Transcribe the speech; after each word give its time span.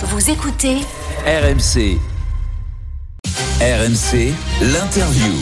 Vous 0.00 0.30
écoutez 0.30 0.76
RMC. 1.26 1.98
RMC, 3.60 4.32
l'interview. 4.62 5.32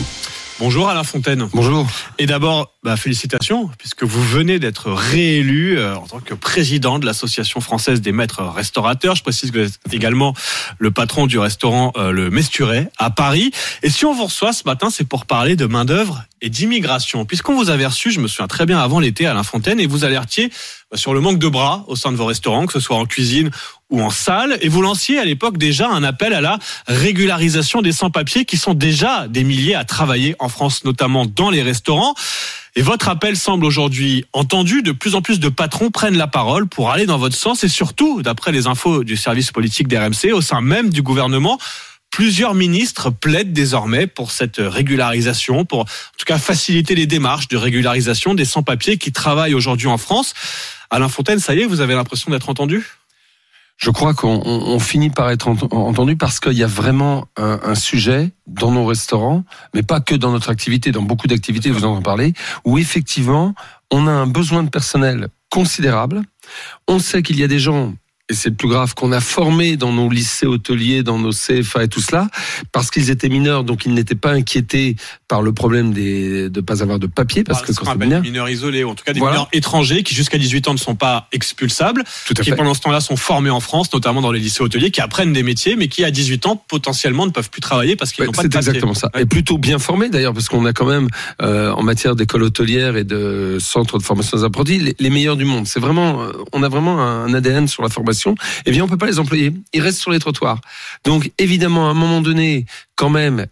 Bonjour 0.59 0.89
Alain 0.89 1.03
Fontaine. 1.03 1.47
Bonjour. 1.53 1.85
Et 2.17 2.25
d'abord, 2.25 2.73
bah, 2.87 2.95
félicitations, 2.95 3.69
puisque 3.77 4.03
vous 4.03 4.23
venez 4.23 4.59
d'être 4.59 4.93
réélu 4.93 5.77
euh, 5.77 5.97
en 5.97 6.07
tant 6.07 6.19
que 6.21 6.33
président 6.33 6.99
de 6.99 7.05
l'Association 7.05 7.59
française 7.59 7.99
des 7.99 8.13
maîtres 8.13 8.43
restaurateurs. 8.43 9.13
Je 9.13 9.23
précise 9.23 9.51
que 9.51 9.59
vous 9.59 9.65
êtes 9.65 9.79
également 9.91 10.33
le 10.79 10.89
patron 10.89 11.27
du 11.27 11.37
restaurant 11.37 11.91
euh, 11.97 12.11
Le 12.11 12.29
Mesturet 12.29 12.89
à 12.97 13.09
Paris. 13.09 13.51
Et 13.83 13.89
si 13.89 14.05
on 14.05 14.13
vous 14.13 14.23
reçoit 14.23 14.53
ce 14.53 14.63
matin, 14.65 14.89
c'est 14.89 15.03
pour 15.03 15.25
parler 15.25 15.57
de 15.57 15.65
main-d'œuvre 15.65 16.23
et 16.41 16.49
d'immigration. 16.49 17.25
Puisqu'on 17.25 17.55
vous 17.55 17.69
avait 17.69 17.85
reçu, 17.85 18.11
je 18.11 18.21
me 18.21 18.27
souviens 18.29 18.47
très 18.47 18.65
bien 18.65 18.79
avant 18.79 19.01
l'été, 19.01 19.25
Alain 19.25 19.43
Fontaine, 19.43 19.81
et 19.81 19.87
vous 19.87 20.05
alertiez 20.05 20.49
bah, 20.89 20.97
sur 20.97 21.13
le 21.13 21.19
manque 21.19 21.39
de 21.39 21.47
bras 21.49 21.83
au 21.87 21.97
sein 21.97 22.11
de 22.11 22.17
vos 22.17 22.25
restaurants, 22.25 22.67
que 22.67 22.73
ce 22.73 22.79
soit 22.79 22.95
en 22.95 23.05
cuisine 23.05 23.51
ou 23.89 24.01
en 24.01 24.09
salle. 24.09 24.57
Et 24.61 24.69
vous 24.69 24.81
lanciez 24.81 25.19
à 25.19 25.25
l'époque 25.25 25.57
déjà 25.57 25.89
un 25.89 26.03
appel 26.03 26.33
à 26.33 26.41
la 26.41 26.59
régularisation 26.87 27.81
des 27.81 27.91
sans-papiers 27.91 28.45
qui 28.45 28.57
sont 28.57 28.73
déjà 28.73 29.27
des 29.27 29.43
milliers 29.43 29.75
à 29.75 29.83
travailler 29.83 30.35
en 30.39 30.49
France, 30.49 30.83
notamment 30.83 31.25
dans 31.25 31.49
les 31.49 31.63
restaurants. 31.63 32.13
Et 32.77 32.83
votre 32.83 33.09
appel 33.09 33.35
semble 33.35 33.65
aujourd'hui 33.65 34.23
entendu. 34.33 34.83
De 34.83 34.91
plus 34.91 35.15
en 35.15 35.23
plus 35.23 35.39
de 35.39 35.49
patrons 35.49 35.89
prennent 35.89 36.15
la 36.15 36.27
parole 36.27 36.67
pour 36.67 36.91
aller 36.91 37.07
dans 37.07 37.17
votre 37.17 37.35
sens 37.35 37.63
et 37.63 37.69
surtout, 37.69 38.21
d'après 38.21 38.51
les 38.51 38.67
infos 38.67 39.03
du 39.03 39.17
service 39.17 39.51
politique 39.51 39.87
d'RMC, 39.87 40.31
au 40.31 40.41
sein 40.41 40.61
même 40.61 40.91
du 40.91 41.01
gouvernement, 41.01 41.57
Plusieurs 42.09 42.55
ministres 42.55 43.09
plaident 43.09 43.51
désormais 43.51 44.07
pour 44.07 44.31
cette 44.31 44.57
régularisation, 44.59 45.65
pour 45.65 45.81
en 45.81 45.85
tout 46.17 46.25
cas 46.25 46.39
faciliter 46.39 46.95
les 46.95 47.05
démarches 47.05 47.47
de 47.47 47.57
régularisation 47.57 48.33
des 48.33 48.45
sans-papiers 48.45 48.97
qui 48.97 49.11
travaillent 49.11 49.53
aujourd'hui 49.53 49.87
en 49.87 49.97
France. 49.97 50.33
Alain 50.89 51.09
Fontaine, 51.09 51.39
ça 51.39 51.53
y 51.53 51.59
est, 51.59 51.65
vous 51.65 51.81
avez 51.81 51.95
l'impression 51.95 52.31
d'être 52.31 52.49
entendu? 52.49 52.85
Je 53.77 53.91
crois 53.91 54.13
qu'on 54.15 54.41
on- 54.43 54.63
on 54.75 54.79
finit 54.79 55.11
par 55.11 55.29
être 55.29 55.47
ent- 55.47 55.67
entendu 55.71 56.15
parce 56.15 56.39
qu'il 56.39 56.53
y 56.53 56.63
a 56.63 56.67
vraiment 56.67 57.27
un, 57.37 57.59
un 57.63 57.75
sujet 57.75 58.31
dans 58.47 58.71
nos 58.71 58.85
restaurants, 58.85 59.43
mais 59.75 59.83
pas 59.83 59.99
que 60.01 60.15
dans 60.15 60.31
notre 60.31 60.49
activité, 60.49 60.91
dans 60.91 61.03
beaucoup 61.03 61.27
d'activités, 61.27 61.69
vous 61.69 61.85
en 61.85 62.01
parlez, 62.01 62.33
où 62.65 62.77
effectivement, 62.79 63.53
on 63.91 64.07
a 64.07 64.11
un 64.11 64.27
besoin 64.27 64.63
de 64.63 64.69
personnel 64.69 65.27
considérable. 65.51 66.23
On 66.87 66.97
sait 66.99 67.21
qu'il 67.21 67.39
y 67.39 67.43
a 67.43 67.47
des 67.47 67.59
gens, 67.59 67.93
et 68.29 68.33
c'est 68.33 68.49
le 68.49 68.55
plus 68.55 68.67
grave, 68.67 68.93
qu'on 68.93 69.11
a 69.11 69.21
formés 69.21 69.77
dans 69.77 69.93
nos 69.93 70.09
lycées 70.09 70.45
hôteliers, 70.45 71.01
dans 71.03 71.17
nos 71.17 71.31
CFA 71.31 71.83
et 71.83 71.87
tout 71.87 72.01
cela, 72.01 72.27
parce 72.71 72.91
qu'ils 72.91 73.09
étaient 73.09 73.29
mineurs, 73.29 73.63
donc 73.63 73.85
ils 73.85 73.93
n'étaient 73.93 74.15
pas 74.15 74.31
inquiétés 74.31 74.95
par 75.27 75.41
le 75.41 75.53
problème 75.53 75.93
des, 75.93 76.49
de 76.49 76.61
pas 76.61 76.81
avoir 76.83 76.99
de 76.99 77.07
papier, 77.07 77.43
parce 77.43 77.61
que 77.61 77.71
quand 77.73 77.85
c'est 77.91 77.97
mineur, 77.97 78.21
des 78.21 78.29
mineurs 78.29 78.49
isolés, 78.49 78.83
ou 78.83 78.89
en 78.89 78.95
tout 78.95 79.03
cas 79.05 79.13
des 79.13 79.19
Voilà. 79.19 79.35
mineurs 79.35 79.49
étrangers 79.53 80.03
qui 80.03 80.13
jusqu'à 80.13 80.37
18 80.37 80.67
ans 80.67 80.73
ne 80.73 80.77
sont 80.77 80.95
pas 80.95 81.27
expulsables, 81.31 82.03
tout 82.25 82.33
à 82.37 82.43
qui 82.43 82.49
fait. 82.49 82.55
pendant 82.55 82.73
ce 82.73 82.81
temps-là 82.81 82.99
sont 83.01 83.15
formés 83.17 83.49
en 83.49 83.59
France, 83.61 83.91
notamment 83.93 84.21
dans 84.21 84.31
les 84.31 84.39
lycées 84.39 84.61
hôteliers, 84.61 84.91
qui 84.91 84.99
apprennent 85.01 85.31
des 85.33 85.43
métiers, 85.43 85.75
mais 85.77 85.87
qui 85.87 86.03
à 86.03 86.11
18 86.11 86.45
ans 86.47 86.61
potentiellement 86.67 87.25
ne 87.25 87.31
peuvent 87.31 87.49
plus 87.49 87.61
travailler 87.61 87.95
parce 87.95 88.11
qu'ils 88.11 88.23
Ouais, 88.23 88.27
n'ont 88.27 88.31
pas 88.33 88.43
de 88.43 88.47
c'est 88.47 88.49
papier. 88.57 88.69
exactement 88.69 88.93
ça. 88.93 89.09
Ouais. 89.15 89.21
Et 89.21 89.25
plutôt 89.25 89.57
bien 89.57 89.79
formé 89.79 90.09
d'ailleurs, 90.09 90.33
parce 90.33 90.49
qu'on 90.49 90.65
a 90.65 90.73
quand 90.73 90.85
même, 90.85 91.07
euh, 91.41 91.71
en 91.71 91.83
matière 91.83 92.15
d'école 92.15 92.43
hôtelière 92.43 92.97
et 92.97 93.03
de 93.05 93.57
centre 93.59 93.97
de 93.97 94.03
formation 94.03 94.37
des 94.37 94.43
apprentis, 94.43 94.79
les, 94.79 94.95
les 94.99 95.09
meilleurs 95.09 95.37
du 95.37 95.45
monde. 95.45 95.65
C'est 95.67 95.79
vraiment, 95.79 96.23
euh, 96.23 96.31
on 96.51 96.61
a 96.63 96.67
vraiment 96.69 96.99
un 97.01 97.33
ADN 97.33 97.67
sur 97.67 97.83
la 97.83 97.89
formation. 97.89 98.16
Eh 98.65 98.71
bien, 98.71 98.83
on 98.83 98.87
peut 98.87 98.97
pas 98.97 99.05
les 99.05 99.19
employer. 99.19 99.53
Ils 99.73 99.81
restent 99.81 99.99
sur 99.99 100.11
les 100.11 100.19
trottoirs. 100.19 100.61
Donc, 101.03 101.31
évidemment, 101.37 101.87
à 101.87 101.91
un 101.91 101.93
moment 101.93 102.21
donné, 102.21 102.65
quand 102.95 103.09
même, 103.09 103.45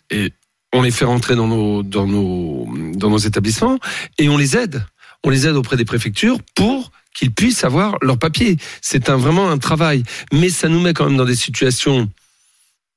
on 0.74 0.82
les 0.82 0.92
fait 0.92 1.06
rentrer 1.06 1.36
dans 1.36 1.48
nos, 1.48 1.84
dans 1.84 2.06
nos, 2.08 3.18
établissements 3.18 3.80
et 4.18 4.30
on 4.30 4.38
les 4.38 4.58
aide. 4.58 4.86
On 5.24 5.30
les 5.30 5.48
aide 5.48 5.56
auprès 5.56 5.78
des 5.78 5.86
préfectures 5.86 6.38
pour 6.54 6.92
qu'ils 7.14 7.32
puissent 7.32 7.64
avoir 7.64 7.98
leur 8.02 8.20
papier. 8.20 8.58
C'est 8.82 9.10
un, 9.10 9.16
vraiment 9.16 9.50
un 9.50 9.58
travail. 9.58 10.04
Mais 10.34 10.50
ça 10.50 10.68
nous 10.68 10.82
met 10.82 10.94
quand 10.94 11.06
même 11.06 11.18
dans 11.18 11.26
des 11.26 11.36
situations 11.36 12.10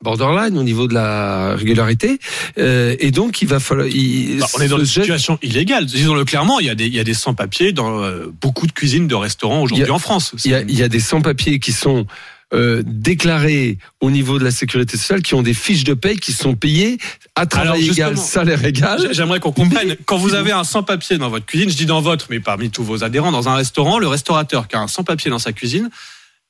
borderline 0.08 0.56
au 0.56 0.62
niveau 0.62 0.86
de 0.86 0.94
la 0.94 1.54
régularité. 1.56 2.18
Euh, 2.58 2.94
et 3.00 3.10
donc, 3.10 3.42
il 3.42 3.48
va 3.48 3.58
falloir... 3.60 3.86
il- 3.88 4.38
Bah, 4.38 4.46
on 4.56 4.60
est 4.60 4.68
dans 4.68 4.78
une 4.78 4.84
geste- 4.84 5.00
situation 5.00 5.38
illégale. 5.42 5.86
Disons-le 5.86 6.24
clairement, 6.24 6.60
il 6.60 6.66
y 6.66 6.70
a 6.70 6.74
des, 6.74 6.86
il 6.86 6.94
y 6.94 7.00
a 7.00 7.04
des 7.04 7.14
sans-papiers 7.14 7.72
dans 7.72 8.02
euh, 8.02 8.26
beaucoup 8.40 8.66
de 8.66 8.72
cuisines 8.72 9.08
de 9.08 9.14
restaurants 9.14 9.62
aujourd'hui 9.62 9.90
en 9.90 9.98
France. 9.98 10.34
Il 10.44 10.50
y 10.50 10.54
a, 10.54 10.60
il 10.62 10.78
y 10.78 10.82
a 10.82 10.88
des 10.88 11.00
sans-papiers 11.00 11.58
qui 11.58 11.72
sont 11.72 12.06
euh, 12.54 12.82
déclarés 12.86 13.76
au 14.00 14.10
niveau 14.10 14.38
de 14.38 14.44
la 14.44 14.50
sécurité 14.52 14.96
sociale, 14.96 15.20
qui 15.20 15.34
ont 15.34 15.42
des 15.42 15.52
fiches 15.52 15.84
de 15.84 15.94
paye, 15.94 16.16
qui 16.16 16.32
sont 16.32 16.54
payées 16.54 16.98
à 17.34 17.44
travail 17.46 17.82
égal, 17.90 18.16
salaire 18.16 18.64
égal. 18.64 19.00
J'ai- 19.02 19.14
J'aimerais 19.14 19.40
qu'on 19.40 19.52
comprenne. 19.52 19.96
Quand 20.06 20.16
vous 20.16 20.34
avez 20.34 20.52
un 20.52 20.64
sans-papier 20.64 21.18
dans 21.18 21.28
votre 21.28 21.44
cuisine, 21.44 21.68
je 21.68 21.76
dis 21.76 21.86
dans 21.86 22.00
votre, 22.00 22.26
mais 22.30 22.38
parmi 22.40 22.70
tous 22.70 22.84
vos 22.84 23.02
adhérents, 23.04 23.32
dans 23.32 23.48
un 23.48 23.54
restaurant, 23.56 23.98
le 23.98 24.06
restaurateur 24.08 24.68
qui 24.68 24.76
a 24.76 24.80
un 24.80 24.86
sans-papier 24.88 25.30
dans 25.30 25.38
sa 25.40 25.52
cuisine, 25.52 25.90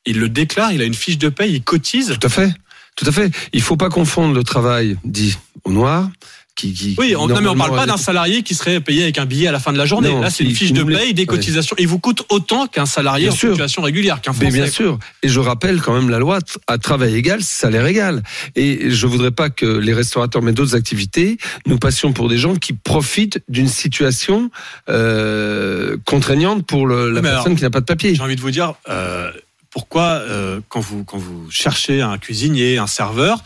il 0.06 0.18
le 0.20 0.28
déclare, 0.28 0.72
il 0.72 0.80
a 0.82 0.84
une 0.84 0.94
fiche 0.94 1.18
de 1.18 1.28
paye, 1.30 1.54
il 1.54 1.62
cotise. 1.62 2.16
Tout 2.20 2.26
à 2.26 2.30
fait. 2.30 2.52
Tout 2.98 3.06
à 3.08 3.12
fait. 3.12 3.30
Il 3.52 3.62
faut 3.62 3.76
pas 3.76 3.88
confondre 3.90 4.34
le 4.34 4.42
travail 4.44 4.96
dit 5.04 5.36
au 5.64 5.72
noir, 5.72 6.10
qui, 6.56 6.72
qui 6.74 6.96
Oui, 6.98 7.14
on, 7.14 7.20
non, 7.20 7.26
mais 7.28 7.32
on 7.34 7.42
normalement, 7.54 7.64
parle 7.76 7.76
pas 7.76 7.86
d'un 7.86 7.96
salarié 7.96 8.42
qui 8.42 8.56
serait 8.56 8.80
payé 8.80 9.04
avec 9.04 9.16
un 9.18 9.26
billet 9.26 9.46
à 9.46 9.52
la 9.52 9.60
fin 9.60 9.72
de 9.72 9.78
la 9.78 9.86
journée. 9.86 10.08
Non, 10.10 10.20
Là, 10.22 10.28
c'est 10.30 10.42
une 10.42 10.50
fiche 10.54 10.72
de 10.72 10.82
paye, 10.82 11.14
des 11.14 11.22
ouais. 11.22 11.26
cotisations. 11.26 11.76
Il 11.78 11.86
vous 11.86 12.00
coûte 12.00 12.24
autant 12.30 12.66
qu'un 12.66 12.86
salarié 12.86 13.26
Bien 13.26 13.32
en 13.32 13.36
sûr. 13.36 13.50
situation 13.52 13.82
régulière, 13.82 14.20
qu'un 14.20 14.32
Mais 14.32 14.46
Français. 14.50 14.62
bien 14.62 14.66
sûr. 14.66 14.98
Et 15.22 15.28
je 15.28 15.38
rappelle 15.38 15.80
quand 15.80 15.94
même 15.94 16.10
la 16.10 16.18
loi 16.18 16.40
à 16.66 16.78
travail 16.78 17.14
égal, 17.14 17.42
salaire 17.44 17.86
égal. 17.86 18.24
Et 18.56 18.90
je 18.90 19.06
voudrais 19.06 19.30
pas 19.30 19.50
que 19.50 19.66
les 19.66 19.94
restaurateurs, 19.94 20.42
mais 20.42 20.52
d'autres 20.52 20.74
activités, 20.74 21.38
nous 21.66 21.78
passions 21.78 22.12
pour 22.12 22.28
des 22.28 22.38
gens 22.38 22.56
qui 22.56 22.72
profitent 22.72 23.38
d'une 23.48 23.68
situation 23.68 24.50
euh, 24.88 25.96
contraignante 26.04 26.66
pour 26.66 26.88
le- 26.88 27.10
la 27.10 27.22
Mais 27.22 27.28
personne 27.28 27.46
alors, 27.52 27.56
qui 27.58 27.62
n'a 27.62 27.70
pas 27.70 27.80
de 27.80 27.84
papier. 27.86 28.16
J'ai 28.16 28.22
envie 28.22 28.34
de 28.36 28.40
vous 28.40 28.50
dire, 28.50 28.74
euh, 28.88 29.30
pourquoi, 29.78 30.22
euh, 30.28 30.60
quand, 30.68 30.80
vous, 30.80 31.04
quand 31.04 31.18
vous 31.18 31.48
cherchez 31.52 32.00
un 32.00 32.18
cuisinier, 32.18 32.78
un 32.78 32.88
serveur, 32.88 33.44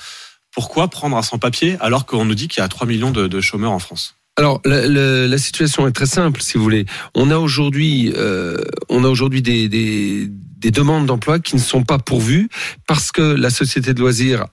pourquoi 0.50 0.88
prendre 0.88 1.14
un 1.14 1.20
sans-papier 1.20 1.76
alors 1.78 2.06
qu'on 2.06 2.24
nous 2.24 2.34
dit 2.34 2.48
qu'il 2.48 2.62
y 2.62 2.64
a 2.64 2.68
3 2.68 2.86
millions 2.86 3.10
de, 3.10 3.40
chômeurs 3.42 3.72
en 3.72 3.78
France? 3.78 4.14
Alors 4.38 4.62
la 4.64 5.36
situation 5.36 5.86
est 5.86 5.92
très 5.92 6.06
simple, 6.06 6.40
si 6.40 6.56
vous 6.56 6.62
voulez. 6.64 6.86
On 7.14 7.30
a 7.30 7.36
aujourd'hui, 7.36 8.14
euh, 8.16 8.56
on 8.88 9.04
a 9.04 9.08
aujourd'hui 9.08 9.42
des, 9.42 9.68
des, 9.68 10.26
des 10.30 10.70
demandes 10.70 11.04
d'emploi 11.04 11.38
qui 11.38 11.54
ne 11.54 11.60
sont 11.60 11.84
pas 11.84 11.98
pourvues 11.98 12.48
parce 12.86 13.12
que 13.12 13.20
la 13.20 13.50
société 13.50 13.92
de 13.92 14.00
loisirs 14.00 14.46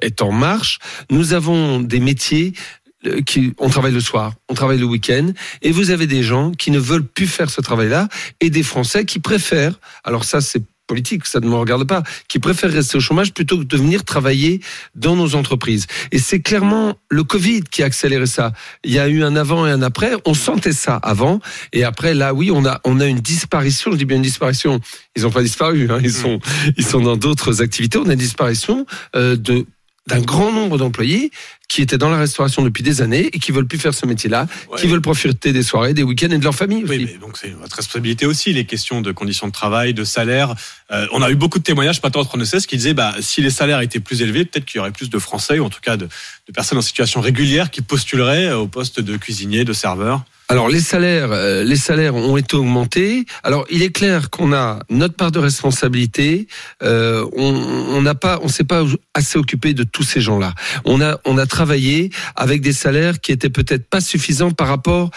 est 0.00 0.22
en 0.22 0.32
marche. 0.32 0.78
Nous 1.10 1.34
avons 1.34 1.78
des 1.78 2.00
métiers 2.00 2.54
euh, 3.04 3.20
qui, 3.20 3.52
on 3.58 3.68
travaille 3.68 3.92
le 3.92 4.00
soir, 4.00 4.32
on 4.48 4.54
travaille 4.54 4.78
le 4.78 4.86
week-end, 4.86 5.30
et 5.60 5.72
vous 5.72 5.90
avez 5.90 6.06
des 6.06 6.22
gens 6.22 6.52
qui 6.52 6.70
ne 6.70 6.78
veulent 6.78 7.06
plus 7.06 7.28
faire 7.28 7.50
ce 7.50 7.60
travail-là, 7.60 8.08
et 8.40 8.48
des 8.48 8.62
Français 8.62 9.04
qui 9.04 9.18
préfèrent. 9.18 9.78
Alors 10.04 10.24
ça, 10.24 10.40
c'est 10.40 10.62
politique, 10.88 11.26
ça 11.26 11.38
ne 11.38 11.46
me 11.46 11.54
regarde 11.54 11.86
pas, 11.86 12.02
qui 12.26 12.40
préfèrent 12.40 12.72
rester 12.72 12.96
au 12.96 13.00
chômage 13.00 13.32
plutôt 13.32 13.58
que 13.58 13.64
de 13.64 13.76
venir 13.76 14.02
travailler 14.02 14.60
dans 14.96 15.14
nos 15.14 15.36
entreprises. 15.36 15.86
Et 16.10 16.18
c'est 16.18 16.40
clairement 16.40 16.96
le 17.08 17.22
Covid 17.22 17.62
qui 17.70 17.84
a 17.84 17.86
accéléré 17.86 18.26
ça. 18.26 18.52
Il 18.82 18.92
y 18.92 18.98
a 18.98 19.06
eu 19.06 19.22
un 19.22 19.36
avant 19.36 19.66
et 19.66 19.70
un 19.70 19.82
après. 19.82 20.12
On 20.24 20.34
sentait 20.34 20.72
ça 20.72 20.96
avant. 20.96 21.40
Et 21.72 21.84
après, 21.84 22.14
là, 22.14 22.34
oui, 22.34 22.50
on 22.50 22.66
a, 22.66 22.80
on 22.84 22.98
a 22.98 23.06
une 23.06 23.20
disparition. 23.20 23.92
Je 23.92 23.96
dis 23.96 24.04
bien 24.04 24.16
une 24.16 24.22
disparition. 24.22 24.80
Ils 25.14 25.22
n'ont 25.22 25.30
pas 25.30 25.42
disparu. 25.42 25.88
Hein. 25.90 26.00
Ils 26.02 26.12
sont, 26.12 26.40
ils 26.76 26.84
sont 26.84 27.00
dans 27.00 27.16
d'autres 27.16 27.62
activités. 27.62 27.98
On 27.98 28.08
a 28.08 28.14
une 28.14 28.18
disparition 28.18 28.86
euh, 29.14 29.36
de 29.36 29.66
d'un 30.08 30.20
grand 30.20 30.50
nombre 30.52 30.78
d'employés 30.78 31.30
qui 31.68 31.82
étaient 31.82 31.98
dans 31.98 32.08
la 32.08 32.16
restauration 32.18 32.62
depuis 32.62 32.82
des 32.82 33.02
années 33.02 33.28
et 33.32 33.38
qui 33.38 33.52
veulent 33.52 33.66
plus 33.66 33.78
faire 33.78 33.92
ce 33.92 34.06
métier-là, 34.06 34.46
Ouais. 34.70 34.80
qui 34.80 34.86
veulent 34.86 35.02
profiter 35.02 35.52
des 35.52 35.62
soirées, 35.62 35.92
des 35.92 36.02
week-ends 36.02 36.30
et 36.30 36.38
de 36.38 36.44
leur 36.44 36.54
famille 36.54 36.82
aussi. 36.82 36.96
Oui, 36.96 37.08
mais 37.12 37.18
donc 37.18 37.36
c'est 37.36 37.50
votre 37.50 37.76
responsabilité 37.76 38.24
aussi, 38.24 38.54
les 38.54 38.64
questions 38.64 39.02
de 39.02 39.12
conditions 39.12 39.46
de 39.46 39.52
travail, 39.52 39.92
de 39.92 40.04
salaire. 40.04 40.54
Euh, 40.90 41.06
on 41.12 41.20
a 41.22 41.30
eu 41.30 41.34
beaucoup 41.34 41.58
de 41.58 41.64
témoignages, 41.64 42.00
pas 42.00 42.10
tant 42.10 42.20
entre 42.20 42.38
qui 42.66 42.76
disaient, 42.78 42.94
bah, 42.94 43.14
si 43.20 43.42
les 43.42 43.50
salaires 43.50 43.80
étaient 43.82 44.00
plus 44.00 44.22
élevés, 44.22 44.46
peut-être 44.46 44.64
qu'il 44.64 44.78
y 44.78 44.80
aurait 44.80 44.92
plus 44.92 45.10
de 45.10 45.18
Français, 45.18 45.58
ou 45.58 45.64
en 45.64 45.70
tout 45.70 45.80
cas 45.82 45.98
de, 45.98 46.06
de 46.06 46.52
personnes 46.54 46.78
en 46.78 46.82
situation 46.82 47.20
régulière 47.20 47.70
qui 47.70 47.82
postuleraient 47.82 48.52
au 48.52 48.66
poste 48.66 49.00
de 49.00 49.16
cuisinier, 49.18 49.64
de 49.64 49.74
serveur. 49.74 50.24
Alors 50.50 50.68
les 50.70 50.80
salaires, 50.80 51.30
euh, 51.30 51.62
les 51.62 51.76
salaires 51.76 52.14
ont 52.14 52.38
été 52.38 52.56
augmentés. 52.56 53.26
Alors 53.42 53.66
il 53.70 53.82
est 53.82 53.92
clair 53.92 54.30
qu'on 54.30 54.54
a 54.54 54.80
notre 54.88 55.14
part 55.14 55.30
de 55.30 55.38
responsabilité. 55.38 56.48
Euh, 56.82 57.26
on 57.36 58.00
n'a 58.00 58.14
pas, 58.14 58.38
on 58.42 58.48
s'est 58.48 58.64
pas 58.64 58.82
assez 59.12 59.38
occupé 59.38 59.74
de 59.74 59.84
tous 59.84 60.04
ces 60.04 60.22
gens-là. 60.22 60.54
On 60.86 61.02
a 61.02 61.18
on 61.26 61.36
a 61.36 61.44
travaillé 61.44 62.10
avec 62.34 62.62
des 62.62 62.72
salaires 62.72 63.20
qui 63.20 63.32
étaient 63.32 63.50
peut-être 63.50 63.88
pas 63.90 64.00
suffisants 64.00 64.50
par 64.50 64.68
rapport 64.68 65.10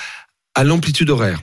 à 0.54 0.66
l'amplitude 0.66 1.10
horaire. 1.10 1.40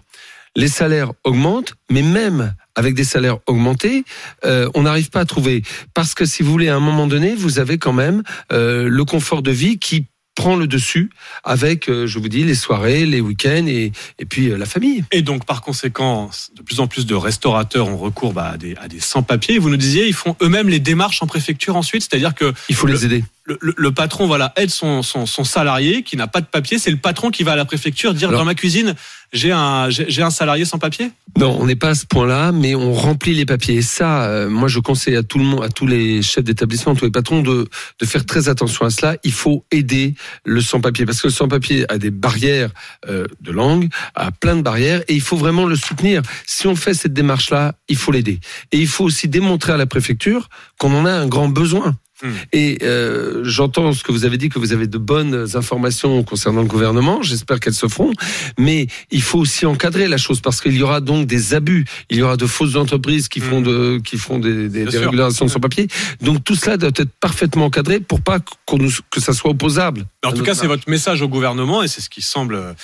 Les 0.57 0.69
salaires 0.69 1.13
augmentent, 1.25 1.75
mais 1.91 2.03
même 2.03 2.55
avec 2.75 2.95
des 2.95 3.05
salaires 3.05 3.39
augmentés, 3.47 4.05
euh, 4.45 4.69
on 4.75 4.83
n'arrive 4.83 5.11
pas 5.11 5.21
à 5.21 5.25
trouver. 5.25 5.63
Parce 5.95 6.15
que 6.15 6.25
si 6.25 6.43
vous 6.43 6.51
voulez, 6.51 6.69
à 6.69 6.77
un 6.77 6.81
moment 6.81 7.07
donné, 7.07 7.35
vous 7.35 7.59
avez 7.59 7.79
quand 7.79 7.93
même 7.93 8.23
euh, 8.53 8.89
le 8.89 9.05
confort 9.05 9.43
de 9.43 9.51
vie 9.51 9.79
qui 9.79 10.07
prend 10.39 10.55
le 10.55 10.69
dessus 10.69 11.11
avec, 11.43 11.89
euh, 11.89 12.07
je 12.07 12.19
vous 12.21 12.29
dis, 12.29 12.45
les 12.45 12.55
soirées, 12.55 13.05
les 13.07 13.21
week-ends 13.21 13.67
et, 13.67 13.91
et 14.21 14.25
puis 14.25 14.51
euh, 14.51 14.57
la 14.57 14.67
famille. 14.67 15.03
Et 15.11 15.23
donc, 15.23 15.45
par 15.45 15.63
conséquent, 15.63 16.31
de 16.57 16.63
plus 16.63 16.79
en 16.79 16.87
plus 16.87 17.07
de 17.07 17.15
restaurateurs 17.17 17.89
ont 17.89 17.97
recours 17.97 18.33
bah, 18.33 18.51
à 18.55 18.57
des, 18.57 18.77
à 18.81 18.87
des 18.87 19.01
sans-papiers. 19.01 19.59
Vous 19.59 19.69
nous 19.69 19.77
disiez, 19.77 20.07
ils 20.07 20.15
font 20.15 20.37
eux-mêmes 20.41 20.69
les 20.69 20.79
démarches 20.79 21.23
en 21.25 21.27
préfecture 21.27 21.75
ensuite, 21.77 22.03
c'est-à-dire 22.09 22.35
que 22.37 22.53
Il 22.69 22.77
faut 22.77 22.87
Le- 22.87 22.93
les 22.95 23.05
aider. 23.07 23.25
Le, 23.49 23.59
le- 23.61 23.75
le 23.77 23.93
patron 23.93 24.27
voilà 24.27 24.53
aide 24.57 24.71
son, 24.71 25.03
son, 25.03 25.27
son 25.27 25.43
salarié 25.45 26.03
qui 26.03 26.17
n'a 26.17 26.27
pas 26.29 26.41
de 26.41 26.47
papier. 26.47 26.79
C'est 26.79 26.91
le 26.93 26.97
patron 26.99 27.31
qui 27.31 27.43
va 27.43 27.53
à 27.53 27.57
la 27.57 27.65
préfecture 27.65 28.15
dire 28.15 28.29
Alors- 28.29 28.41
dans 28.43 28.45
ma 28.47 28.55
cuisine 28.55 28.95
j'ai 29.33 29.53
un 29.53 29.91
j'ai 29.91 30.23
un 30.23 30.31
salarié 30.31 30.65
sans 30.65 30.79
papier? 30.79 31.11
Non, 31.37 31.59
on 31.61 31.67
n'est 31.67 31.77
pas 31.77 31.91
à 31.91 31.95
ce 31.95 32.07
point-là, 32.07 32.51
mais 32.51 32.75
on 32.75 32.95
remplit 32.95 33.35
les 33.35 33.45
papiers. 33.45 33.75
Et 33.77 33.83
ça, 33.83 34.23
euh, 34.25 34.49
moi, 34.49 34.69
je 34.69 34.79
conseille 34.81 35.17
à 35.17 35.23
tout 35.23 35.39
le 35.39 35.45
monde, 35.45 35.63
à 35.63 35.69
tous 35.69 35.87
les 35.87 36.23
chefs 36.23 36.43
d'établissement, 36.45 36.95
tous 36.95 37.05
les 37.05 37.11
patrons, 37.11 37.43
de, 37.43 37.69
de 38.01 38.07
faire 38.07 38.25
très 38.25 38.49
attention 38.49 38.87
à 38.87 38.91
cela. 38.91 39.17
Il 39.25 39.33
faut 39.33 39.67
aider 39.71 40.15
le 40.47 40.63
sans-papier, 40.63 41.05
parce 41.05 41.21
que 41.21 41.27
le 41.27 41.33
sans-papier 41.35 41.85
a 41.93 41.99
des 41.99 42.11
barrières 42.11 42.71
euh, 43.11 43.27
de 43.43 43.53
langue, 43.53 43.91
a 44.15 44.31
plein 44.33 44.57
de 44.57 44.63
barrières, 44.63 45.03
et 45.09 45.15
il 45.15 45.21
faut 45.21 45.37
vraiment 45.37 45.67
le 45.67 45.77
soutenir. 45.77 46.23
Si 46.47 46.67
on 46.67 46.75
fait 46.75 46.95
cette 46.95 47.13
démarche-là, 47.13 47.75
il 47.89 47.97
faut 47.97 48.11
l'aider. 48.13 48.41
Et 48.73 48.79
il 48.79 48.89
faut 48.89 49.05
aussi 49.05 49.29
démontrer 49.29 49.73
à 49.75 49.77
la 49.77 49.87
préfecture 49.87 50.49
qu'on 50.79 50.95
en 50.99 51.05
a 51.05 51.13
un 51.13 51.27
grand 51.27 51.51
besoin. 51.51 51.99
Hmm. 52.23 52.31
Et 52.53 52.79
euh, 52.83 53.43
j'entends 53.45 53.93
ce 53.93 54.03
que 54.03 54.11
vous 54.11 54.25
avez 54.25 54.39
dit, 54.39 54.49
que 54.49 54.59
vous 54.59 54.73
avez 54.73 54.87
de 54.87 54.99
bonnes 54.99 55.47
informations 55.55 56.23
concernant 56.25 56.63
le 56.63 56.67
gouvernement. 56.67 57.23
J'espère 57.23 57.61
qu'elles 57.61 57.75
se 57.75 57.87
feront. 57.87 58.13
Mais 58.59 58.89
il 59.11 59.23
faut 59.23 59.39
aussi 59.39 59.67
encadrer 59.67 60.09
la 60.09 60.17
chose 60.17 60.41
parce 60.41 60.61
qu'il 60.61 60.77
y 60.77 60.83
aura 60.83 61.01
donc 61.01 61.27
des 61.27 61.55
abus. 61.55 61.85
Il 62.11 62.19
y 62.19 62.23
aura 62.23 62.37
de 62.37 62.47
fausses 62.47 62.77
entreprises 62.77 63.29
qui 63.29 63.41
font 63.41 63.61
de 63.61 64.01
qui 64.05 64.17
font 64.17 64.39
des, 64.39 64.69
des, 64.69 64.85
des 64.85 64.99
régulations 64.99 65.47
sans 65.49 65.61
papier. 65.61 65.87
Donc 66.21 66.43
tout 66.43 66.57
cela 66.57 66.77
doit 66.77 66.91
être 66.97 67.13
parfaitement 67.21 67.67
encadré 67.67 68.01
pour 68.01 68.21
pas 68.21 68.39
qu'on 68.67 68.79
nous, 68.79 68.91
que 69.11 69.21
ça 69.21 69.33
soit 69.33 69.51
opposable. 69.51 70.07
En 70.25 70.33
tout 70.33 70.43
cas, 70.43 70.55
c'est 70.55 70.67
votre 70.67 70.89
message 70.91 71.23
au 71.23 71.29
gouvernement 71.29 71.83
et 71.83 71.89
c'est 71.89 72.01
ce 72.01 72.11
qui 72.11 72.23
semble 72.23 72.75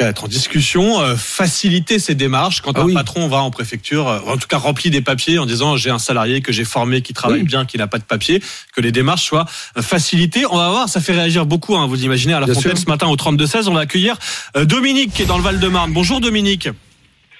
euh, 0.00 0.08
être 0.08 0.24
en 0.24 0.28
discussion, 0.28 1.00
euh, 1.00 1.16
faciliter 1.16 1.98
ces 1.98 2.14
démarches 2.14 2.60
quand 2.60 2.72
Ah 2.76 2.80
un 2.82 2.84
oui. 2.84 2.94
patron 2.94 3.28
va 3.28 3.38
en 3.42 3.50
préfecture, 3.50 4.08
euh, 4.08 4.18
en 4.26 4.36
tout 4.36 4.46
cas 4.48 4.58
remplit 4.58 4.90
des 4.90 5.00
papiers 5.00 5.38
en 5.38 5.46
disant 5.46 5.76
j'ai 5.76 5.90
un 5.90 5.98
salarié 5.98 6.40
que 6.40 6.52
j'ai 6.52 6.64
formé 6.64 7.02
qui 7.02 7.12
travaille 7.12 7.40
Oui. 7.40 7.46
bien, 7.46 7.64
qui 7.66 7.78
n'a 7.78 7.86
pas 7.86 7.98
de 7.98 8.04
papier, 8.04 8.42
que 8.74 8.80
les 8.80 8.92
démarches 8.92 9.24
soient 9.24 9.46
euh, 9.76 9.82
facilitées. 9.82 10.44
On 10.50 10.56
va 10.56 10.68
voir, 10.70 10.88
ça 10.88 11.00
fait 11.00 11.12
réagir 11.12 11.46
beaucoup, 11.46 11.76
hein, 11.76 11.86
vous 11.86 12.04
imaginez, 12.04 12.34
à 12.34 12.40
la 12.40 12.46
Bien 12.46 12.54
fontaine 12.54 12.76
sûr. 12.76 12.84
ce 12.84 12.90
matin 12.90 13.08
au 13.08 13.16
32-16, 13.16 13.68
on 13.68 13.74
va 13.74 13.80
accueillir 13.80 14.16
euh, 14.56 14.64
Dominique 14.64 15.12
qui 15.12 15.22
est 15.22 15.26
dans 15.26 15.36
le 15.38 15.42
Val-de-Marne. 15.44 15.92
Bonjour 15.92 16.20
Dominique. 16.20 16.68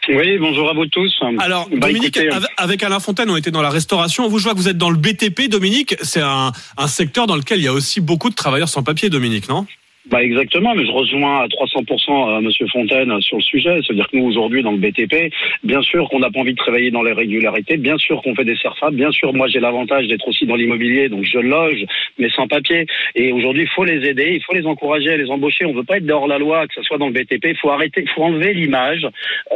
Oui, 0.08 0.38
bonjour 0.38 0.68
à 0.68 0.72
vous 0.72 0.86
tous. 0.86 1.14
Alors, 1.38 1.68
Bah, 1.68 1.88
Dominique, 1.88 2.16
écoutez, 2.16 2.34
avec 2.56 2.82
Alain 2.82 2.98
Fontaine, 3.00 3.30
on 3.30 3.36
était 3.36 3.50
dans 3.50 3.60
la 3.62 3.70
restauration. 3.70 4.28
Vous, 4.28 4.38
je 4.38 4.44
vois 4.44 4.54
que 4.54 4.58
vous 4.58 4.66
êtes 4.68 4.78
dans 4.78 4.90
le 4.90 4.96
BTP, 4.96 5.48
Dominique. 5.48 5.94
C'est 6.02 6.22
un, 6.22 6.52
un 6.78 6.88
secteur 6.88 7.26
dans 7.26 7.36
lequel 7.36 7.58
il 7.58 7.64
y 7.64 7.68
a 7.68 7.72
aussi 7.72 8.00
beaucoup 8.00 8.30
de 8.30 8.34
travailleurs 8.34 8.70
sans 8.70 8.82
papier, 8.82 9.10
Dominique, 9.10 9.48
non? 9.48 9.66
Bah 10.10 10.22
exactement, 10.24 10.74
mais 10.74 10.84
je 10.84 10.90
rejoins 10.90 11.42
à 11.42 11.46
300% 11.46 12.36
à 12.36 12.40
Monsieur 12.40 12.66
Fontaine 12.66 13.20
sur 13.20 13.36
le 13.36 13.42
sujet. 13.42 13.78
C'est-à-dire 13.86 14.08
que 14.10 14.16
nous 14.16 14.24
aujourd'hui 14.24 14.62
dans 14.62 14.72
le 14.72 14.78
BTP, 14.78 15.32
bien 15.62 15.82
sûr 15.82 16.08
qu'on 16.08 16.18
n'a 16.18 16.30
pas 16.30 16.40
envie 16.40 16.52
de 16.52 16.58
travailler 16.58 16.90
dans 16.90 17.02
les 17.02 17.12
régularités, 17.12 17.76
bien 17.76 17.96
sûr 17.96 18.20
qu'on 18.22 18.34
fait 18.34 18.44
des 18.44 18.56
CERFA, 18.56 18.90
bien 18.90 19.12
sûr 19.12 19.32
moi 19.32 19.46
j'ai 19.46 19.60
l'avantage 19.60 20.08
d'être 20.08 20.26
aussi 20.26 20.46
dans 20.46 20.56
l'immobilier, 20.56 21.08
donc 21.08 21.22
je 21.24 21.38
loge, 21.38 21.84
mais 22.18 22.28
sans 22.30 22.48
papier. 22.48 22.86
Et 23.14 23.30
aujourd'hui 23.30 23.62
il 23.62 23.68
faut 23.68 23.84
les 23.84 24.04
aider, 24.08 24.32
il 24.34 24.42
faut 24.42 24.52
les 24.54 24.66
encourager 24.66 25.16
les 25.16 25.30
embaucher. 25.30 25.64
On 25.64 25.72
veut 25.74 25.84
pas 25.84 25.98
être 25.98 26.06
dehors 26.06 26.26
la 26.26 26.38
loi, 26.38 26.66
que 26.66 26.74
ce 26.74 26.82
soit 26.82 26.98
dans 26.98 27.06
le 27.06 27.12
BTP. 27.12 27.44
Il 27.44 27.56
faut 27.56 27.70
arrêter, 27.70 28.02
il 28.02 28.08
faut 28.10 28.24
enlever 28.24 28.52
l'image 28.52 29.06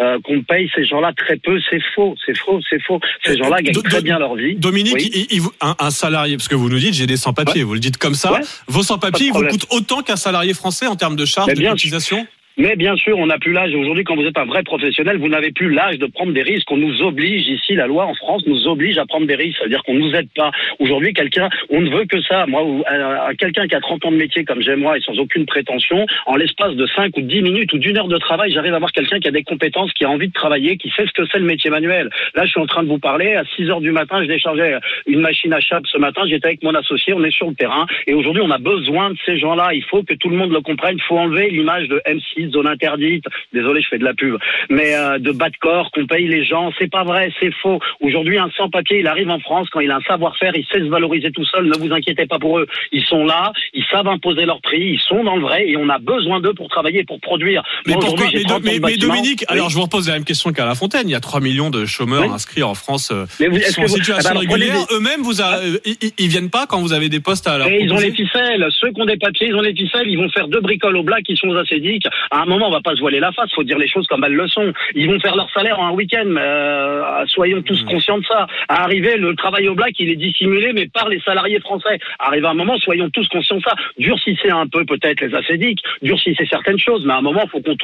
euh, 0.00 0.20
qu'on 0.22 0.42
paye 0.42 0.70
ces 0.76 0.84
gens-là 0.84 1.12
très 1.16 1.36
peu. 1.36 1.58
C'est 1.68 1.82
faux, 1.96 2.14
c'est 2.24 2.36
faux, 2.38 2.60
c'est 2.70 2.80
faux. 2.82 3.00
Ces 3.24 3.36
gens-là 3.38 3.60
gagnent 3.60 3.74
très 3.82 4.02
bien 4.02 4.20
leur 4.20 4.36
vie. 4.36 4.54
Dominique, 4.54 4.94
Oui. 4.94 5.10
il- 5.12 5.26
il 5.36 5.40
vous- 5.40 5.52
un, 5.60 5.74
un 5.80 5.90
salarié, 5.90 6.36
parce 6.36 6.46
que 6.48 6.54
vous 6.54 6.68
nous 6.68 6.78
dites 6.78 6.94
j'ai 6.94 7.06
des 7.08 7.16
sans-papiers, 7.16 7.64
vous 7.64 7.74
le 7.74 7.80
dites 7.80 7.96
comme 7.98 8.14
ça. 8.14 8.32
Ouais. 8.34 8.40
Vos 8.68 8.82
sans-papiers, 8.84 9.26
ils 9.26 9.32
vous 9.32 9.44
coûtent 9.46 9.66
autant 9.72 10.02
qu'un 10.02 10.14
salarié 10.16 10.43
français 10.52 10.86
en 10.86 10.96
termes 10.96 11.16
de 11.16 11.24
charges, 11.24 11.54
de 11.54 11.68
cotisation 11.68 12.26
Mais 12.56 12.76
bien 12.76 12.94
sûr, 12.94 13.18
on 13.18 13.26
n'a 13.26 13.38
plus 13.38 13.52
l'âge. 13.52 13.74
Aujourd'hui, 13.74 14.04
quand 14.04 14.14
vous 14.14 14.26
êtes 14.26 14.38
un 14.38 14.44
vrai 14.44 14.62
professionnel, 14.62 15.16
vous 15.18 15.28
n'avez 15.28 15.50
plus 15.50 15.72
l'âge 15.72 15.98
de 15.98 16.06
prendre 16.06 16.32
des 16.32 16.42
risques. 16.42 16.70
On 16.70 16.76
nous 16.76 17.02
oblige 17.02 17.48
ici, 17.48 17.74
la 17.74 17.88
loi 17.88 18.06
en 18.06 18.14
France 18.14 18.46
nous 18.46 18.68
oblige 18.68 18.96
à 18.96 19.06
prendre 19.06 19.26
des 19.26 19.34
risques. 19.34 19.58
C'est-à-dire 19.58 19.82
qu'on 19.82 19.94
nous 19.94 20.14
aide 20.14 20.28
pas. 20.36 20.52
Aujourd'hui, 20.78 21.12
quelqu'un, 21.14 21.48
on 21.70 21.80
ne 21.80 21.90
veut 21.90 22.04
que 22.04 22.20
ça. 22.22 22.46
Moi, 22.46 22.62
euh, 22.62 23.34
quelqu'un 23.38 23.66
qui 23.66 23.74
a 23.74 23.80
30 23.80 24.06
ans 24.06 24.12
de 24.12 24.16
métier 24.16 24.44
comme 24.44 24.62
j'ai 24.62 24.76
moi 24.76 24.96
et 24.96 25.00
sans 25.00 25.18
aucune 25.18 25.46
prétention, 25.46 26.06
en 26.26 26.36
l'espace 26.36 26.76
de 26.76 26.86
5 26.86 27.16
ou 27.16 27.22
10 27.22 27.42
minutes 27.42 27.72
ou 27.72 27.78
d'une 27.78 27.98
heure 27.98 28.06
de 28.06 28.18
travail, 28.18 28.52
j'arrive 28.52 28.74
à 28.74 28.78
voir 28.78 28.92
quelqu'un 28.92 29.18
qui 29.18 29.26
a 29.26 29.32
des 29.32 29.42
compétences, 29.42 29.92
qui 29.92 30.04
a 30.04 30.10
envie 30.10 30.28
de 30.28 30.32
travailler, 30.32 30.76
qui 30.76 30.90
sait 30.90 31.06
ce 31.06 31.12
que 31.12 31.26
c'est 31.32 31.40
le 31.40 31.46
métier 31.46 31.70
manuel. 31.70 32.08
Là, 32.36 32.44
je 32.44 32.50
suis 32.50 32.60
en 32.60 32.66
train 32.66 32.84
de 32.84 32.88
vous 32.88 33.00
parler. 33.00 33.34
À 33.34 33.44
6 33.56 33.68
heures 33.68 33.80
du 33.80 33.90
matin, 33.90 34.22
je 34.22 34.28
déchargeais 34.28 34.78
une 35.08 35.20
machine 35.20 35.52
à 35.52 35.60
chape 35.60 35.88
ce 35.88 35.98
matin. 35.98 36.22
J'étais 36.28 36.46
avec 36.46 36.62
mon 36.62 36.74
associé. 36.76 37.14
On 37.14 37.24
est 37.24 37.34
sur 37.34 37.48
le 37.48 37.54
terrain. 37.56 37.86
Et 38.06 38.14
aujourd'hui, 38.14 38.42
on 38.44 38.50
a 38.52 38.58
besoin 38.58 39.10
de 39.10 39.16
ces 39.26 39.38
gens-là. 39.38 39.70
Il 39.74 39.82
faut 39.82 40.04
que 40.04 40.14
tout 40.14 40.28
le 40.28 40.36
monde 40.36 40.52
le 40.52 40.60
comprenne. 40.60 40.94
Il 40.98 41.02
faut 41.02 41.18
enlever 41.18 41.50
l'image 41.50 41.88
de 41.88 42.00
M6, 42.06 42.43
zone 42.50 42.66
interdite. 42.66 43.24
Désolé, 43.52 43.82
je 43.82 43.88
fais 43.88 43.98
de 43.98 44.04
la 44.04 44.14
pub. 44.14 44.36
Mais 44.70 44.94
euh, 44.94 45.18
de 45.18 45.32
bas 45.32 45.50
de 45.50 45.56
corps, 45.56 45.90
qu'on 45.92 46.06
paye 46.06 46.26
les 46.26 46.44
gens. 46.44 46.70
C'est 46.78 46.90
pas 46.90 47.04
vrai, 47.04 47.30
c'est 47.40 47.52
faux. 47.62 47.80
Aujourd'hui, 48.00 48.38
un 48.38 48.50
sans-papier, 48.56 49.00
il 49.00 49.06
arrive 49.06 49.30
en 49.30 49.38
France 49.40 49.68
quand 49.70 49.80
il 49.80 49.90
a 49.90 49.96
un 49.96 50.00
savoir-faire, 50.02 50.52
il 50.56 50.64
sait 50.66 50.80
se 50.80 50.88
valoriser 50.88 51.30
tout 51.32 51.44
seul. 51.44 51.66
Ne 51.66 51.76
vous 51.78 51.92
inquiétez 51.92 52.26
pas 52.26 52.38
pour 52.38 52.58
eux. 52.58 52.66
Ils 52.92 53.04
sont 53.04 53.24
là, 53.24 53.52
ils 53.72 53.84
savent 53.90 54.08
imposer 54.08 54.44
leur 54.44 54.60
prix, 54.60 54.80
ils 54.94 55.00
sont 55.00 55.24
dans 55.24 55.36
le 55.36 55.42
vrai 55.42 55.68
et 55.68 55.76
on 55.76 55.88
a 55.88 55.98
besoin 55.98 56.40
d'eux 56.40 56.54
pour 56.54 56.68
travailler, 56.68 57.04
pour 57.04 57.20
produire. 57.20 57.62
mais, 57.86 57.92
Moi, 57.94 58.00
pourquoi, 58.02 58.24
aujourd'hui, 58.26 58.38
j'ai 58.38 58.44
mais, 58.44 58.48
30 58.48 58.56
ans 58.58 58.60
mais- 58.64 58.70
de 58.70 58.74
mais 58.74 58.80
bâtiment. 58.80 59.14
Dominique, 59.14 59.40
Oui. 59.40 59.46
alors 59.56 59.70
je 59.70 59.74
vous 59.76 59.82
repose 59.82 60.08
la 60.08 60.14
même 60.14 60.24
question 60.24 60.52
qu'à 60.52 60.66
La 60.66 60.74
Fontaine. 60.74 61.08
Il 61.08 61.12
y 61.12 61.14
a 61.14 61.20
3 61.20 61.40
millions 61.40 61.70
de 61.70 61.84
chômeurs 61.86 62.22
Oui. 62.22 62.28
inscrits 62.32 62.62
en 62.62 62.74
France 62.74 63.10
euh, 63.12 63.26
Mais 63.40 63.48
vous- 63.48 63.56
qui 63.56 63.62
est-ce 63.62 63.72
sont 63.74 63.82
que 63.82 63.86
en 63.86 63.90
vous- 63.90 63.96
situation 63.96 64.30
Ah 64.34 64.38
alors, 64.38 64.42
prenez 64.48 64.64
régulière. 64.64 64.86
des- 64.86 64.94
Eux-mêmes, 64.96 65.22
vous 65.22 65.40
a- 65.42 65.60
ils, 65.84 65.96
ils- 66.18 66.28
viennent 66.28 66.50
pas 66.50 66.66
quand 66.66 66.80
vous 66.80 66.92
avez 66.92 67.08
des 67.08 67.20
postes 67.20 67.46
à 67.46 67.58
leur 67.58 67.68
Et 67.68 67.80
ils 67.82 67.92
ont 67.92 67.98
les 67.98 68.12
ficelles. 68.12 68.66
Ceux 68.80 68.90
qui 68.90 69.00
ont 69.00 69.04
des 69.06 69.16
papiers, 69.16 69.48
ils 69.48 69.54
ont 69.54 69.60
les 69.60 69.74
ficelles. 69.74 70.08
Ils 70.08 70.16
vont 70.18 70.28
faire 70.30 70.48
deux 70.48 70.60
bricoles 70.60 70.96
au 70.96 71.02
black 71.02 71.24
qui 71.24 71.36
sont 71.36 71.48
aux 71.48 71.56
acédiques. 71.56 72.06
À 72.34 72.42
un 72.42 72.46
moment, 72.46 72.66
on 72.66 72.72
va 72.72 72.80
pas 72.80 72.96
se 72.96 73.00
voiler 73.00 73.20
la 73.20 73.30
face. 73.30 73.52
Faut 73.54 73.62
dire 73.62 73.78
les 73.78 73.86
choses 73.86 74.08
comme 74.08 74.24
elles 74.24 74.34
le 74.34 74.48
sont. 74.48 74.72
Ils 74.96 75.08
vont 75.08 75.20
faire 75.20 75.36
leur 75.36 75.48
salaire 75.52 75.78
en 75.78 75.86
un 75.86 75.92
week-end. 75.92 76.26
Euh, 76.36 77.24
soyons 77.26 77.62
tous 77.62 77.80
conscients 77.84 78.18
de 78.18 78.24
ça. 78.24 78.48
À 78.68 78.82
arriver, 78.82 79.16
le 79.16 79.36
travail 79.36 79.68
au 79.68 79.74
black, 79.76 79.92
il 80.00 80.10
est 80.10 80.16
dissimulé, 80.16 80.72
mais 80.72 80.88
par 80.88 81.08
les 81.08 81.20
salariés 81.20 81.60
français. 81.60 82.00
Arrive 82.18 82.44
à 82.44 82.50
un 82.50 82.54
moment, 82.54 82.76
soyons 82.78 83.08
tous 83.10 83.28
conscients 83.28 83.58
de 83.58 83.62
ça. 83.62 83.74
Durcissez 83.98 84.50
un 84.50 84.66
peu 84.66 84.84
peut-être 84.84 85.20
les 85.20 85.32
acédiques. 85.32 85.80
Durcissez 86.02 86.46
certaines 86.50 86.78
choses, 86.78 87.04
mais 87.06 87.12
à 87.12 87.18
un 87.18 87.22
moment, 87.22 87.46
faut 87.46 87.60
qu'on 87.60 87.76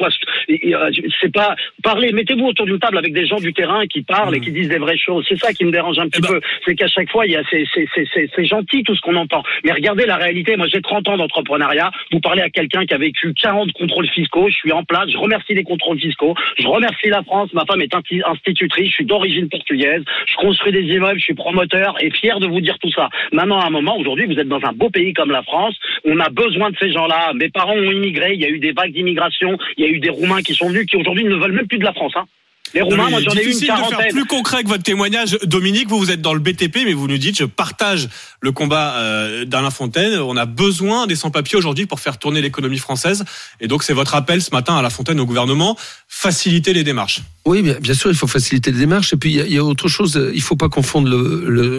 et, 0.49 0.75
euh, 0.75 0.91
C'est 1.21 1.33
pas 1.33 1.55
parler. 1.81 2.11
Mettez-vous 2.11 2.47
autour 2.47 2.65
d'une 2.65 2.79
table 2.79 2.97
avec 2.97 3.13
des 3.13 3.25
gens 3.25 3.37
du 3.37 3.53
terrain 3.53 3.85
qui 3.87 4.01
parlent 4.01 4.35
et 4.35 4.41
qui 4.41 4.51
disent 4.51 4.69
des 4.69 4.79
vraies 4.79 4.97
choses. 4.97 5.25
C'est 5.29 5.39
ça 5.39 5.53
qui 5.53 5.63
me 5.63 5.71
dérange 5.71 5.97
un 5.99 6.09
petit 6.09 6.19
Eh 6.23 6.27
ben- 6.27 6.39
peu 6.39 6.41
c'est 6.65 6.75
qu'à 6.75 6.87
chaque 6.87 7.09
fois, 7.09 7.25
il 7.25 7.31
y 7.31 7.35
a 7.37 7.43
c'est 7.49 8.45
gentil 8.45 8.83
tout 8.83 8.95
ce 8.95 9.01
qu'on 9.01 9.15
entend. 9.15 9.43
Mais 9.63 9.71
regardez 9.71 10.05
la 10.05 10.17
réalité. 10.17 10.57
Moi, 10.57 10.67
j'ai 10.67 10.81
30 10.81 11.07
ans 11.07 11.17
d'entrepreneuriat. 11.17 11.91
Vous 12.11 12.19
parlez 12.19 12.41
à 12.41 12.49
quelqu'un 12.49 12.85
qui 12.85 12.93
a 12.93 12.97
vécu 12.97 13.33
40 13.33 13.71
contrôles 13.73 14.07
fiscaux. 14.09 14.40
Je 14.49 14.55
suis 14.55 14.71
en 14.71 14.83
place. 14.83 15.09
Je 15.09 15.17
remercie 15.17 15.53
les 15.53 15.63
contrôles 15.63 15.99
fiscaux. 15.99 16.35
Je 16.57 16.67
remercie 16.67 17.07
la 17.09 17.23
France. 17.23 17.53
Ma 17.53 17.65
femme 17.65 17.81
est 17.81 17.93
institutrice. 17.93 18.89
Je 18.89 18.93
suis 18.93 19.05
d'origine 19.05 19.49
portugaise. 19.49 20.03
Je 20.27 20.35
construis 20.37 20.71
des 20.71 20.83
immeubles. 20.83 21.19
Je 21.19 21.25
suis 21.25 21.33
promoteur 21.33 21.95
et 22.01 22.11
fier 22.11 22.39
de 22.39 22.47
vous 22.47 22.61
dire 22.61 22.77
tout 22.79 22.91
ça. 22.91 23.09
Maintenant, 23.31 23.59
à 23.59 23.67
un 23.67 23.69
moment, 23.69 23.97
aujourd'hui, 23.97 24.25
vous 24.25 24.39
êtes 24.39 24.47
dans 24.47 24.63
un 24.63 24.73
beau 24.73 24.89
pays 24.89 25.13
comme 25.13 25.31
la 25.31 25.43
France. 25.43 25.75
On 26.05 26.19
a 26.19 26.29
besoin 26.29 26.69
de 26.69 26.77
ces 26.77 26.91
gens-là. 26.91 27.33
Mes 27.35 27.49
parents 27.49 27.75
ont 27.75 27.91
immigré. 27.91 28.33
Il 28.33 28.41
y 28.41 28.45
a 28.45 28.49
eu 28.49 28.59
des 28.59 28.71
vagues 28.71 28.93
d'immigration. 28.93 29.57
Il 29.77 29.85
y 29.85 29.87
a 29.87 29.91
eu 29.91 29.99
des 29.99 30.09
Roumains 30.09 30.41
qui 30.41 30.53
sont 30.53 30.69
venus 30.69 30.85
qui 30.85 30.97
aujourd'hui 30.97 31.23
ne 31.23 31.35
veulent 31.35 31.51
même 31.53 31.67
plus 31.67 31.79
de 31.79 31.85
la 31.85 31.93
France. 31.93 32.13
Hein. 32.15 32.25
Les 32.73 32.81
Roumains, 32.81 33.05
Non, 33.05 33.09
moi 33.09 33.21
j'en 33.21 33.31
ai 33.31 33.43
eu 33.43 33.45
une 33.45 33.51
difficile 33.51 33.73
de 33.73 33.95
faire 33.95 34.07
plus 34.09 34.25
concret 34.25 34.63
que 34.63 34.69
votre 34.69 34.83
témoignage, 34.83 35.37
Dominique. 35.43 35.89
Vous, 35.89 35.99
vous 35.99 36.11
êtes 36.11 36.21
dans 36.21 36.33
le 36.33 36.39
BTP, 36.39 36.79
mais 36.85 36.93
vous 36.93 37.07
nous 37.07 37.17
dites, 37.17 37.37
je 37.37 37.45
partage 37.45 38.09
le 38.39 38.51
combat 38.51 38.95
euh, 38.95 39.45
d'Alain 39.45 39.71
Fontaine. 39.71 40.19
On 40.19 40.37
a 40.37 40.45
besoin 40.45 41.07
des 41.07 41.15
sans-papiers 41.15 41.57
aujourd'hui 41.57 41.85
pour 41.85 41.99
faire 41.99 42.17
tourner 42.17 42.41
l'économie 42.41 42.79
française. 42.79 43.25
Et 43.59 43.67
donc, 43.67 43.83
c'est 43.83 43.93
votre 43.93 44.15
appel 44.15 44.41
ce 44.41 44.51
matin 44.51 44.75
à 44.75 44.81
La 44.81 44.89
Fontaine 44.89 45.19
au 45.19 45.25
gouvernement, 45.25 45.77
faciliter 46.07 46.73
les 46.73 46.83
démarches. 46.83 47.21
Oui, 47.45 47.61
bien, 47.63 47.75
bien 47.79 47.93
sûr, 47.93 48.09
il 48.11 48.15
faut 48.15 48.27
faciliter 48.27 48.71
les 48.71 48.79
démarches. 48.79 49.13
Et 49.13 49.17
puis, 49.17 49.31
il 49.31 49.35
y 49.35 49.41
a, 49.41 49.45
il 49.45 49.53
y 49.53 49.57
a 49.57 49.63
autre 49.63 49.87
chose, 49.87 50.31
il 50.33 50.41
faut 50.41 50.55
pas 50.55 50.69
confondre 50.69 51.09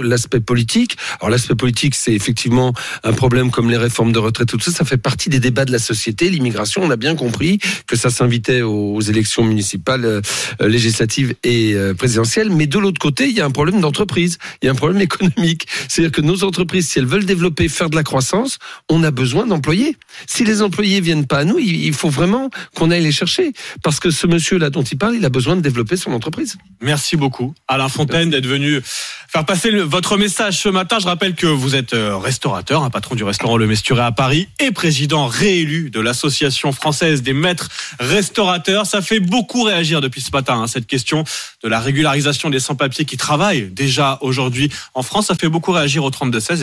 l'aspect 0.02 0.40
politique. 0.40 0.96
Alors, 1.20 1.30
l'aspect 1.30 1.54
politique, 1.54 1.94
c'est 1.94 2.12
effectivement 2.12 2.72
un 3.04 3.12
problème 3.12 3.50
comme 3.50 3.70
les 3.70 3.76
réformes 3.76 4.12
de 4.12 4.18
retraite, 4.18 4.48
tout 4.48 4.60
ça, 4.60 4.72
ça 4.72 4.84
fait 4.84 4.96
partie 4.96 5.28
des 5.28 5.40
débats 5.40 5.64
de 5.64 5.72
la 5.72 5.78
société. 5.78 6.28
L'immigration, 6.30 6.82
on 6.82 6.90
a 6.90 6.96
bien 6.96 7.14
compris 7.14 7.58
que 7.86 7.96
ça 7.96 8.10
s'invitait 8.10 8.62
aux, 8.62 8.94
aux 8.94 9.00
élections 9.00 9.44
municipales, 9.44 10.04
euh, 10.04 10.20
euh, 10.60 10.68
législatives 10.82 11.34
et 11.44 11.74
euh, 11.74 11.94
présidentielles. 11.94 12.50
Mais 12.50 12.66
de 12.66 12.78
l'autre 12.78 13.00
côté, 13.00 13.28
il 13.28 13.36
y 13.36 13.40
a 13.40 13.44
un 13.44 13.50
problème 13.50 13.80
d'entreprise, 13.80 14.38
il 14.62 14.66
y 14.66 14.68
a 14.68 14.72
un 14.72 14.74
problème 14.74 15.00
économique. 15.08 15.66
C'est-à-dire 15.88 16.12
que 16.12 16.20
nos 16.20 16.44
entreprises, 16.44 16.88
si 16.88 16.98
elles 16.98 17.06
veulent 17.06 17.24
développer, 17.24 17.68
faire 17.68 17.90
de 17.90 17.96
la 17.96 18.02
croissance, 18.02 18.58
on 18.88 19.02
a 19.04 19.10
besoin 19.10 19.46
d'employés. 19.46 19.96
Si 20.26 20.44
les 20.44 20.62
employés 20.62 21.00
viennent 21.00 21.26
pas 21.26 21.38
à 21.38 21.44
nous, 21.44 21.58
il, 21.58 21.92
faut 21.92 22.10
vraiment 22.10 22.50
qu'on 22.74 22.90
aille 22.90 23.02
les 23.02 23.12
chercher. 23.12 23.52
Parce 23.82 24.00
que 24.00 24.10
ce 24.10 24.26
monsieur-là 24.26 24.70
dont 24.70 24.82
il 24.82 24.98
parle, 24.98 25.14
il 25.16 25.24
a 25.24 25.28
besoin 25.28 25.56
de 25.56 25.60
développer 25.60 25.96
son 25.96 26.12
entreprise. 26.12 26.56
Merci 26.80 27.16
beaucoup, 27.16 27.54
Alain 27.68 27.88
Fontaine, 27.88 28.30
d'être 28.30 28.46
venu 28.46 28.80
faire 29.28 29.44
passer 29.44 29.70
le- 29.70 29.82
votre 29.82 30.16
message 30.16 30.58
ce 30.58 30.68
matin. 30.68 30.98
Je 31.00 31.06
rappelle 31.06 31.34
que 31.34 31.46
vous 31.46 31.74
êtes 31.74 31.94
euh, 31.94 32.16
restaurateur, 32.16 32.82
un 32.82 32.90
patron 32.90 33.14
du 33.14 33.24
restaurant 33.24 33.56
Le 33.56 33.66
Mesturet 33.66 34.02
à 34.02 34.12
Paris 34.12 34.48
et 34.60 34.70
président 34.72 35.26
réélu 35.26 35.90
de 35.90 36.00
l'Association 36.00 36.72
française 36.72 37.22
des 37.22 37.32
maîtres 37.32 37.68
restaurateurs. 38.00 38.86
Ça 38.86 39.02
fait 39.02 39.20
beaucoup 39.20 39.62
réagir 39.62 40.00
depuis 40.00 40.20
ce 40.20 40.30
matin, 40.32 40.62
hein, 40.62 40.66
cette 40.72 40.86
question 40.86 41.24
de 41.62 41.68
la 41.68 41.80
régularisation 41.80 42.50
des 42.50 42.60
sans-papiers 42.60 43.04
qui 43.04 43.16
travaillent 43.16 43.68
déjà 43.70 44.18
aujourd'hui 44.22 44.70
en 44.94 45.02
France. 45.02 45.26
Ça 45.26 45.34
fait 45.34 45.48
beaucoup 45.48 45.72
réagir 45.72 46.04
au 46.04 46.10
32-16. 46.10 46.50